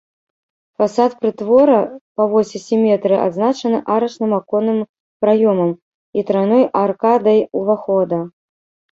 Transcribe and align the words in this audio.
Фасад 0.81 1.11
прытвора 1.23 1.79
па 2.19 2.23
восі 2.31 2.57
сіметрыі 2.67 3.19
адзначаны 3.25 3.77
арачным 3.95 4.31
аконным 4.39 4.79
праёмам 5.25 5.71
і 6.21 6.23
трайной 6.31 6.65
аркадай 6.83 7.39
увахода. 7.61 8.19